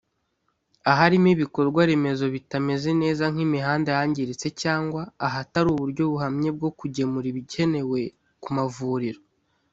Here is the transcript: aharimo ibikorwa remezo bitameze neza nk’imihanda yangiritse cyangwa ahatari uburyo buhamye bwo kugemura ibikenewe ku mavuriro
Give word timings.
aharimo 0.91 1.27
ibikorwa 1.35 1.81
remezo 1.89 2.25
bitameze 2.35 2.89
neza 3.01 3.23
nk’imihanda 3.33 3.89
yangiritse 3.97 4.47
cyangwa 4.61 5.01
ahatari 5.27 5.67
uburyo 5.73 6.03
buhamye 6.11 6.49
bwo 6.57 6.69
kugemura 6.79 7.25
ibikenewe 7.29 8.01
ku 8.43 8.49
mavuriro 8.57 9.21